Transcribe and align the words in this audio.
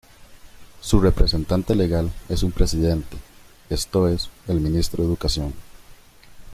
Su 0.79 0.99
representante 0.99 1.75
legal 1.75 2.11
es 2.27 2.39
su 2.39 2.49
presidente, 2.49 3.17
esto 3.69 4.07
es, 4.07 4.31
el 4.47 4.59
Ministro 4.59 5.03
de 5.03 5.09
Educación. 5.09 5.53